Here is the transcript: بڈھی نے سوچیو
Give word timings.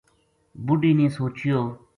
بڈھی 0.65 0.91
نے 0.99 1.07
سوچیو 1.17 1.59